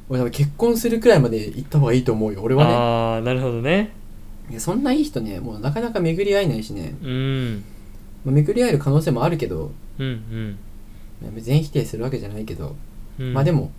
[0.08, 2.42] 俺多分結婚するくらいまで行った方がいいと思うよ。
[2.42, 2.74] 俺はね。
[2.74, 3.92] ああなるほどね。
[4.50, 7.64] いやそんないい人ねもうなかなか巡り合えないしね、うん。
[8.24, 10.58] まあ、巡り合える可能性もあるけどうん
[11.22, 12.76] まあ全否定するわけじゃないけど、
[13.18, 13.32] うん。
[13.32, 13.70] まあでも、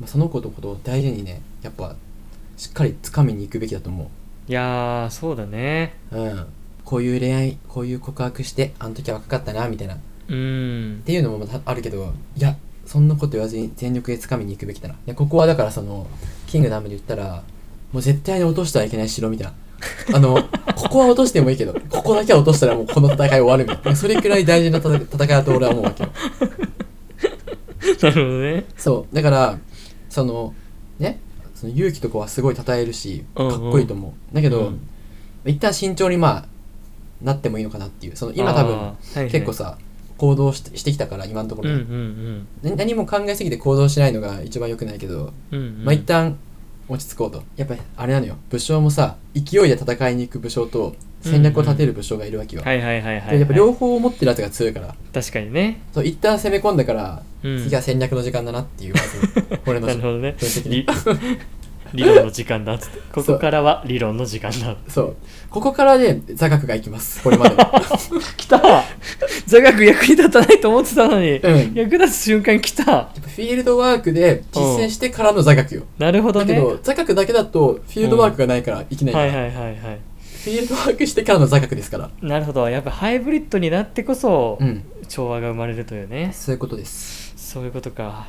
[0.00, 1.96] まあ、その子のことを大事にねやっぱ
[2.56, 4.10] しっかり掴みに行くべきだと思
[4.48, 5.94] いやーそうだね。
[6.12, 6.46] ううん。
[6.84, 9.94] こういう恋愛こういう告白してあの時は若かったなみたいな。
[9.94, 9.98] っ
[10.32, 11.02] うん。
[11.04, 14.94] ていうのもあるけどいやそんなこと言わずに全力で掴みに行くべきだな。
[14.94, 16.06] いやここはだからその
[16.46, 17.42] キングダムで言ったら
[17.92, 19.54] もう絶対に落としてはいけない城みたいな。
[20.14, 20.42] あの
[20.76, 23.96] ここは落としてもいいけどここだけは落としたらもうこの戦い終わるみたいな。
[23.96, 26.10] それくらい大事な戦戦いだと俺は思うわけよ。
[28.00, 28.64] なるほどね。
[28.76, 29.14] そう。
[29.14, 29.58] だから
[30.08, 30.54] その
[30.98, 31.20] ね
[31.54, 33.64] その勇気とかはすごい称えるしかっうん。
[33.66, 34.80] うんこいいと思う、だけど、うん。
[35.44, 36.44] 一旦慎重にまあ
[37.22, 38.16] なってもいいのかなっていう。
[38.16, 39.30] その今多分はいはい。
[39.30, 39.78] 結構さ
[40.22, 45.64] 行動してしてきたから今のところ、うんうんな何も考えすぎて行動しないのが一番良くないけど、うんうん。
[45.64, 46.38] うんまあ一旦
[46.88, 47.42] 落ち着こうと。
[47.56, 48.36] やっぱりあれなのよ。
[48.48, 54.94] 武将もさ勢いで戦いに行く武将と戦略を立てる武将がいるわけよ、はいはいはいはい、でやっぱ両方持ってるやつが強いから。
[55.12, 55.80] 確かにね。
[55.92, 57.58] そう一旦攻め込んだから、うん。
[57.64, 59.58] 次は戦略の時間だなっていうまず。
[59.66, 60.36] 俺のなるほどね
[61.94, 63.00] 理論の時間だっつって。
[63.12, 64.76] ここからは理論の時間だ。
[64.88, 65.16] そう。
[65.50, 67.22] ここからね座学がいきます。
[67.22, 67.56] これまで
[68.36, 68.84] 来た。
[69.46, 71.74] 座学役に立たないと思ってたのに、うん。
[71.74, 72.84] 役立つ瞬間来た。
[72.84, 75.82] フィールドワークで実践してからの座学よ。
[75.98, 76.54] なるほどね。
[76.54, 79.76] だけど座学だけだとフィールドワークがないからいきなり、はいはいはいはい。
[80.44, 82.10] フィールドワークしてからの座学ですから。
[82.20, 82.68] なるほど。
[82.68, 84.82] やっぱハイブリッドになってこそ、うん。
[85.08, 86.32] 調和が生まれるというね。
[86.34, 87.34] そういうことです。
[87.36, 88.26] そういうことか。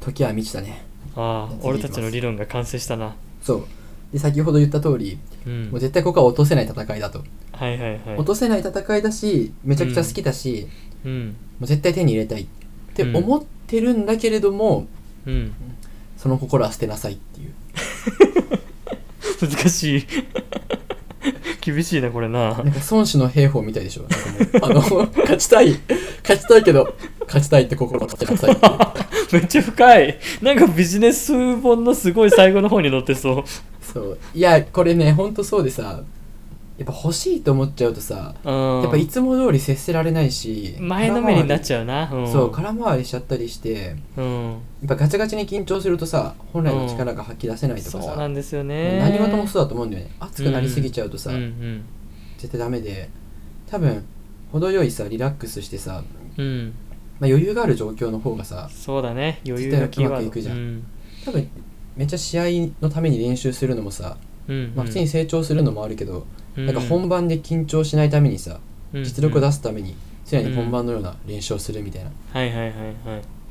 [0.00, 0.87] 時は満ちたね
[1.20, 3.16] ああ次俺たちの理論が完成したな。
[3.42, 3.64] そう。
[4.12, 5.70] で先ほど言った通りうん。
[5.70, 8.00] もう絶対ここは落とせない戦いだと、はいはいはい。
[8.16, 10.68] 落とせない戦いだしめちゃくちゃ好きだし、
[11.04, 11.36] うん。
[11.58, 12.42] もう絶対手に入れたい。
[12.42, 12.46] っ
[12.94, 14.86] て思ってるんだけれども、
[15.26, 15.52] うん。
[16.16, 17.52] その心は捨てなさいっていう。
[19.46, 20.06] 難しい
[21.60, 22.54] 厳しいなこれな。
[22.54, 24.02] なんか孫子の兵法みたいでしょ。
[24.02, 25.78] なんかもうあの勝ちたい
[26.22, 26.94] 勝ちたいけど
[27.26, 28.56] 勝ちたいって心を捨てなさい
[29.32, 30.18] めっちゃ深い。
[30.42, 33.44] なんかビジネス本のすごい最後の方に載ってそう。
[33.92, 34.18] そう。
[34.34, 36.02] いやこれねほんとそうでさ
[36.78, 38.82] やっぱ欲しいと思っちゃうとさうん。
[38.82, 44.50] やっぱいつも通り接せられないし前のめりになっちゃゃうな、うん、そう空回りしちゃったりしてうん。
[44.52, 48.98] やっぱガチャガチャに緊張するとさ本来の力が発揮出せないとかさ、そうなんですよね。
[49.00, 50.10] 何事もそうだと思うんだよね。
[50.20, 51.84] 熱くなりすぎちゃうとさ、うんうん。
[52.38, 53.10] 絶対ダメで。
[53.68, 54.04] 多分
[54.52, 56.04] 程よいさリラックスしてさ、
[56.36, 56.74] うん。
[57.18, 59.40] まあ、余裕がある状況の方がさそうだね。
[59.44, 60.56] 余裕のキーワード絶対うまくいくじゃん。
[60.56, 60.86] うん。
[61.24, 61.50] 多分
[61.96, 62.44] めっちゃ試合
[62.80, 66.24] のために練習するのもさ、うんまあ、普通に成長するのもあるけど、うん
[66.66, 68.60] なんか本番で緊張しないためにさ、
[68.92, 69.04] うん。
[69.04, 72.70] 実力を出すために常に本番のような練習をするみたいな、はいはいはい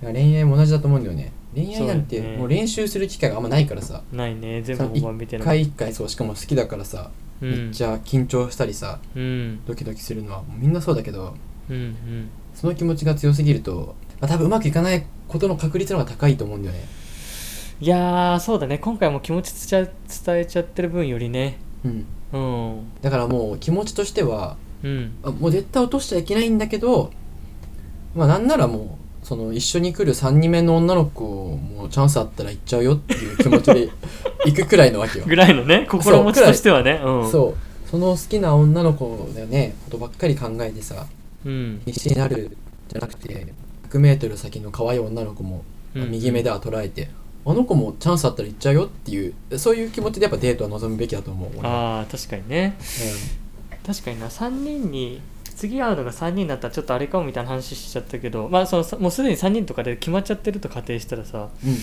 [0.04, 0.13] はい。
[0.13, 1.32] 恋愛も同じだと思うんだよね。
[1.56, 4.04] 恋愛なんてもう練習する機会があんまないからさ。
[4.12, 4.62] ないね。
[4.62, 7.50] 全部本番見てる一回一回そうしかも好きだからさ、うん。
[7.50, 9.65] めっちゃ緊張したりさうん。
[9.65, 11.36] ドキドキするのはみんなそうだけど
[11.70, 12.30] うんうん。
[12.54, 16.86] その気持ちが強すぎると、まあ、多分うまくいかないことの確率の方が高いと思うんだよね。
[17.80, 18.80] いやーそうだね。
[18.80, 19.89] 今回も気持ち伝
[20.39, 21.58] えちゃってる分よりね。
[21.86, 22.06] うんうん
[23.02, 25.13] だからもう気持ちとしてはうん。
[25.24, 27.12] あもう絶対落としちゃいけないんだけど
[28.16, 33.90] まあなんならもうその一緒に来る3人目の女の子をもうチャンスあったら行っちゃうよっていう気持ちで
[34.46, 35.26] 行くくらいのわけよ。
[35.28, 37.02] ぐらいのね心持ちとしてはね。
[37.04, 37.32] うん。
[37.32, 37.90] そう。
[37.90, 41.06] その好きな女の子だよねことばっかり考えてさ
[41.46, 41.82] うん。
[41.86, 42.58] 必死になる
[42.90, 43.48] じゃなくて
[43.90, 45.63] 100m 先の可愛い女の子も、
[45.94, 47.10] 右目では捉えて、
[47.50, 52.78] あの子もチャンスあったら行っちゃうよっていうそういう気持ちでやっぱデートは望むべきだと思うああ確かにね。
[53.86, 54.28] 確かにな。
[54.28, 55.22] 3人に
[55.56, 61.78] 次会うのが3人になったらちょっとあれかもみたいな話しちゃったけどまあそのさもうすでに3人とかで決まっちゃってると仮定したらさうん、うん。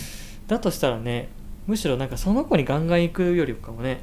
[0.46, 1.29] だとしたらね
[1.66, 4.03] むしろなんかその子にガンガン行くよりかもね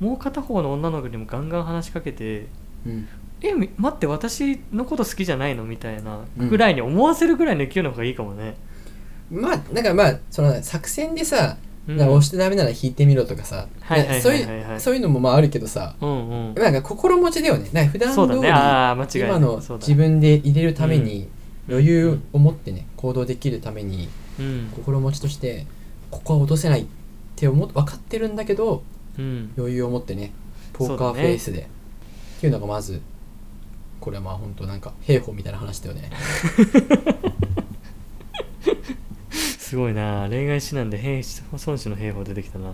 [0.00, 2.46] もう片方の女の子にもガンガン話しかけて
[2.84, 3.08] うん。
[3.40, 6.48] えみ待って私のこと好きじゃないのみたいなうん。
[6.48, 8.56] ぐらいに思わせるぐらいの勢いの方がいいかもね、
[9.30, 11.96] まあなんかまあその作戦でさ、うん。
[11.96, 13.66] 押してダメなら引いてみろとかさ、
[14.22, 16.54] そういうそういうのもまああるけどさ、うんうん。
[16.54, 17.68] なんか心持ちだよね。
[17.72, 18.48] なんか普段通り、ね。
[18.48, 21.28] 今の自分で入れるために
[21.68, 21.74] うん。
[21.74, 24.72] 余裕を持ってね行動できるためにうん。
[24.74, 25.66] 心持ちとして
[26.10, 26.86] ここは落とせないっ
[27.36, 28.82] て思っ分かってるんだけど
[29.18, 29.52] うん。
[29.56, 30.32] 余裕を持ってね。
[30.78, 31.62] ポーカーフェイスで、
[32.38, 33.02] っていうのがまず
[34.00, 36.10] これはまあ本当なんか兵法みたいな話だよね
[39.68, 40.28] すごいな。
[40.30, 41.20] 恋愛指南で兵
[41.52, 42.72] 孫子の兵法出てきたな。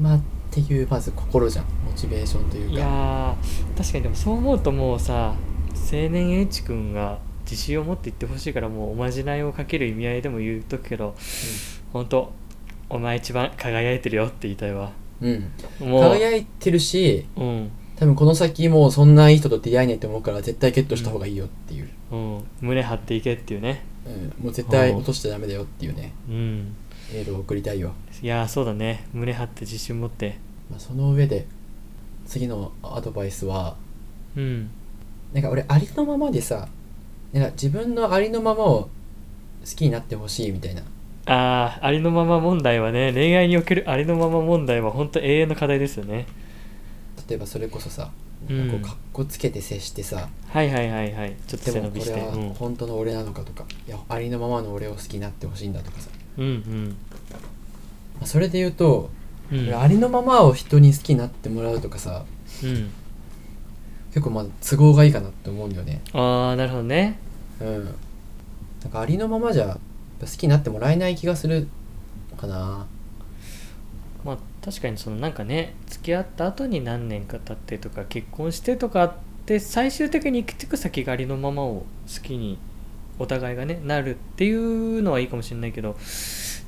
[0.00, 1.66] まあっていうまず心じゃん。
[1.84, 2.72] モチベーションというか。
[2.72, 5.34] いやー確かにでもそう思うともうさ
[5.74, 11.14] 青年 H 君が自信を持って言ってほしいからもうおまじないをかける意味合いでも言うとくけど
[11.92, 12.32] 本当
[12.88, 14.92] お前一番輝いてるよって言いたいわ。
[15.20, 16.02] うん、もう。
[16.14, 17.70] 輝いてるしうん。
[17.96, 22.44] 多分この先もうそんないい人と出会えないと思うから絶対ゲットした方がいいよっていう、うん。
[22.62, 24.44] 胸張っていけっていうねうん。
[24.44, 26.12] もう絶対落としちゃダメだよっていうね。
[26.28, 26.76] うん。
[27.12, 29.06] エールを送りたいよ、いやーそうだね。
[29.12, 30.38] 胸張って自信持って。
[30.70, 31.46] まあ、その上で
[32.26, 33.76] 次のアドバイスは
[34.36, 34.70] うん。
[35.32, 36.68] なんか俺ありのままでさ
[37.32, 38.90] なんか自分のありのままを好
[39.76, 40.82] きになってほしいみたいな。
[41.26, 46.26] ああありのまま問題はね恋愛におけるありのまま問題は本当永遠の課題ですよね。
[47.28, 48.10] 例えばそれこそさ
[48.48, 48.70] うん。
[48.70, 51.36] こうかっこつけて接してさ、はいはいはいはい。
[51.46, 52.20] ちょっとで背伸びして。
[52.20, 52.54] もこれはうん。
[52.54, 56.96] 本当の俺なのかとか、いやありのままの俺を好きになってほしいんだとかさ、うんうん。
[58.16, 59.10] まあ、それで言うと、
[59.52, 59.68] うん。
[59.68, 62.24] 俺ありのままを人に好きになってもらうとかさ。
[62.62, 62.90] うん。
[64.10, 66.00] 結構まあ都合がいいかなって思うんだよね。
[66.12, 67.18] ああなるほどね。
[67.60, 67.84] うん。
[67.84, 67.90] な
[68.88, 69.78] んかありのままじゃやっ
[70.20, 71.66] ぱ好きになってもらえない気がする
[72.30, 72.54] のかな。
[72.56, 72.93] まあ
[74.64, 82.58] 確かにそのなんかね付き合った後に何年か経ってとか結婚してとかって最終的に生きてく先がありのままを好きに
[83.18, 85.96] お互いがねなるっていうのはいいかもしれないけど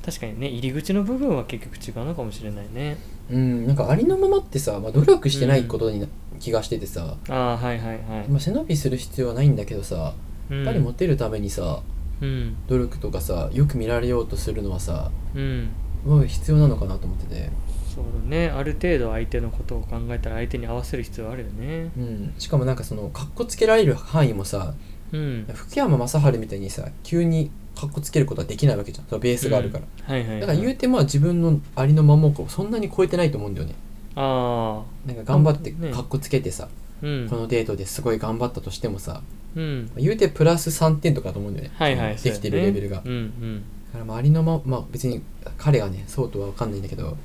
[0.05, 2.97] 確かにね入り口の部分は結局違うのかもしれないね。
[3.29, 6.07] うんなんかありのままってさ、まあ、努力してないことにな、
[6.39, 10.13] 気がしててさ、ああはいはいはい、まあ、背伸びする必要はないんだけどさ
[10.49, 11.81] うん、やっぱりモテるためにさ
[12.21, 12.55] うん。
[12.67, 15.69] 努力とかさよく見られようとするのはさうん。
[16.05, 17.49] もう必要なのかなと思ってて、
[17.97, 18.49] そうだね。
[18.49, 21.89] ある程度相手のことを考えたら相手に合わせる必要あるよね。
[21.97, 24.75] うん、しかもなんかそのかっこつけられる範囲もさ
[25.11, 25.47] うん。
[25.51, 29.07] 福山雅治みたいにさ急にかっこつけることはできないわけじゃん。
[29.07, 30.13] そのベースがあるから、うん。
[30.13, 33.73] はいはい、はい、だから言うてまあ自分のありのままをそんなに超えてないと思うんだよね。
[34.15, 35.91] あなんか頑張ってね。
[35.91, 37.27] かっこつけてさ、あうん。
[37.27, 39.23] このデートですごい頑張ったとしてもさ
[39.55, 39.91] うん。
[39.97, 43.63] 言うてプラス3点とかだと思うんだよね、はいはいできてるレベルが、そうやねうん。
[43.87, 45.23] だからまあありのまま、まあ、別に
[45.57, 47.17] 彼がねそうとは分かんないんだけど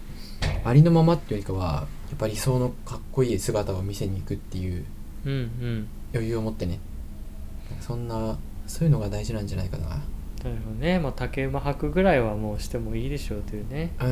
[0.64, 4.84] ありのままっていうよりかはやっぱり理想のかっこいい姿を見せに行くっていう
[5.24, 5.38] うんうん。
[5.38, 6.78] うん余裕を持ってね。
[7.80, 9.88] そんなそういうのが大事なんじゃないかな。
[9.88, 10.02] なる
[10.64, 10.98] ほどね。
[10.98, 13.92] まあ竹馬履くぐらいはもうしてもいいでしょうというね。
[14.00, 14.04] う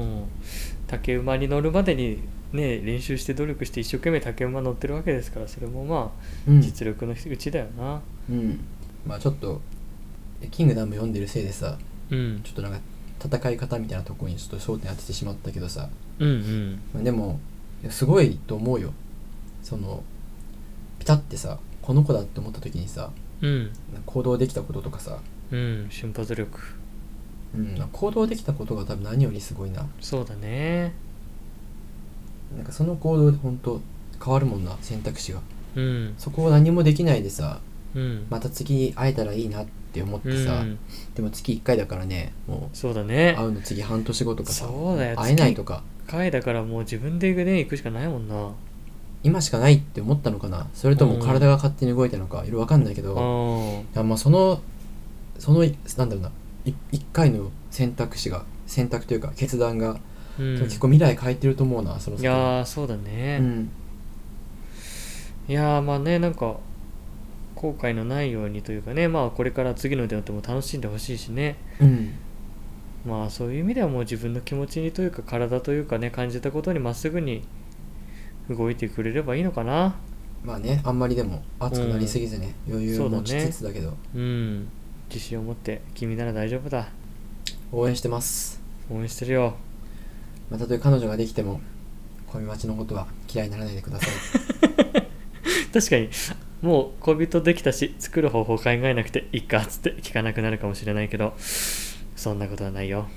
[0.00, 0.02] ん。
[0.02, 0.24] うん。
[0.86, 2.20] 竹馬に乗るまでに
[2.52, 8.00] ね練習して努力して一生懸命竹馬乗ってるわけですからそれもまあうん、実力のうちだよな。
[8.28, 8.60] うん、
[9.06, 9.60] まあちょっと
[10.50, 11.78] 「キングダム」読んでるせいでさ
[12.10, 12.40] うん。
[12.42, 12.80] ちょっとなんか
[13.22, 16.82] 戦い方みたいなところにちょっと焦点当ててしまったけどさ、うんうん。
[16.94, 17.38] まあ、でも
[17.90, 18.92] すごいと思うよ。
[19.62, 20.02] その
[20.98, 23.10] ピタってさこの子だって思った時にさ
[23.42, 23.70] うん。
[24.06, 25.18] 行動できたこととかさ、
[25.50, 26.58] うん瞬発力。
[27.54, 29.86] うん、行動できたことが多分何よりすごいな。
[30.00, 30.94] そうだね。
[32.56, 33.80] なんかその行動で本当
[34.22, 35.40] 変わるもんな選択肢が。
[35.76, 36.14] うん。
[36.18, 37.60] そこを何もできないでさ
[37.94, 38.26] うん。
[38.30, 40.78] また次会えたらいいなって思ってさ、うん。
[41.14, 43.34] でも月1回だからねもそうだうね。
[43.36, 45.16] 会うの次半年後とかさそうだよ。
[45.16, 45.82] 会えないとか。
[46.06, 48.50] 回だからもう自分でね行くしかないもんな。
[49.22, 50.66] 今しかないって思ったのかな？
[50.74, 52.38] それとも体が勝手に動いたのか？
[52.38, 54.60] いろいろ分かんないけど、いあやまあその
[55.38, 56.30] そのなんだろうな。
[56.64, 59.98] い一回の選択肢が選択というか決断が、
[60.38, 60.58] うん。
[60.58, 63.70] 結構未来変えてると思うなそのいやーそうだね、うん。
[65.48, 66.56] いやーまあねなんか
[67.60, 71.56] 後悔のないようにというかねまあこれから次のデートも楽しんでほしいしね。
[71.78, 72.14] うん。
[73.04, 77.42] まあそういう意味ではもう自分の気持ちにというか体というかね感じたことにまっすぐに
[78.48, 79.96] 動いてくれればいいのかな。
[80.42, 83.94] まあねあんまりでも熱くなりすぎずね、余裕を持ちつつだけど。
[84.14, 84.66] うん。
[85.10, 86.88] 自信を持って君なら大丈夫だ。
[87.72, 88.62] 応援してます。
[88.90, 89.54] 応援してるよ。
[90.50, 91.60] まあ、たとえ彼女ができても
[92.26, 94.10] 恋待ちのことは嫌いにならないでください。
[95.74, 96.08] 確かに
[96.62, 101.34] もう恋人できたし作る方法考えなくていいかっつって聞かなくなるかもしれないけど
[102.16, 103.08] そんなことはないよ。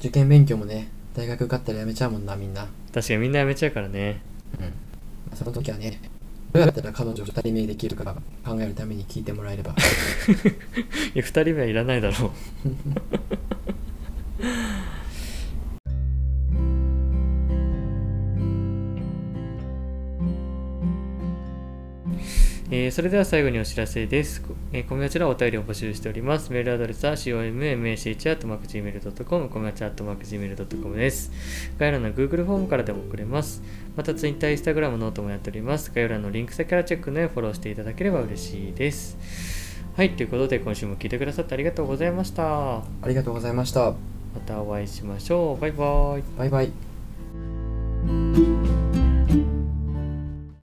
[0.00, 2.66] 受験勉強もね大学受かったらやめちゃうもんなみんな。
[2.92, 4.20] 確かにみんなやめちゃうからね。
[4.58, 4.66] うん。
[4.66, 4.72] ま
[5.32, 6.00] あその時はね
[6.52, 9.72] どうやったら彼女を2人目できるか考えるために聞いてもらえれば。
[11.14, 12.30] いや2人目はいらないだろう
[22.78, 24.42] えーそれでは最後にお知らせです。
[24.70, 26.52] えー、コミマチらお便りを募集しております。
[26.52, 31.32] メールアドレスは commach.gmail.com、コミマチ .gmail.com です。
[31.78, 33.62] 概要欄の Google フォームからでも送れます。
[33.96, 35.90] また Twitter、Instagram、 note もやっております。
[35.94, 39.16] 概要欄のリンク先からチェックの上フォローしていただければ嬉しいです。
[39.96, 42.42] はい、ということで今週も聞いてくださってありがとうございました。
[42.42, 43.94] まありがとうございましたま
[44.44, 45.60] たお会いしましょう。
[45.62, 46.22] バイバイ。
[46.36, 46.70] バイバイ